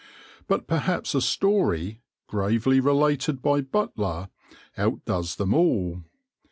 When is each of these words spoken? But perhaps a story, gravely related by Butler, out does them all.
But 0.47 0.65
perhaps 0.65 1.13
a 1.13 1.21
story, 1.21 2.01
gravely 2.25 2.79
related 2.79 3.39
by 3.43 3.61
Butler, 3.61 4.29
out 4.75 5.05
does 5.05 5.35
them 5.35 5.53
all. 5.53 6.01